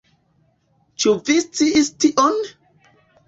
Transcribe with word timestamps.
Ĉu 1.03 1.13
vi 1.27 1.35
sciis 1.43 1.91
tion? 2.05 2.39